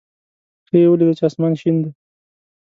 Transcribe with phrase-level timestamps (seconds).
[0.67, 1.91] ښه یې ولېده چې اسمان شین دی.